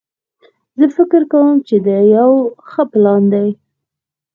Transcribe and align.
زه 0.79 0.85
فکر 0.97 1.21
کوم 1.31 1.49
چې 1.67 1.75
دا 1.87 1.97
یو 2.15 2.31
ښه 2.69 2.83
پلان 2.91 3.23
ده 3.33 3.43